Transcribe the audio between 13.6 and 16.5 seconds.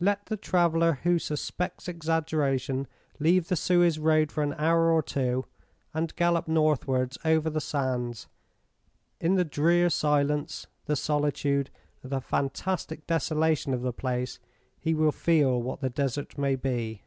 of the place, he will feel what the Desert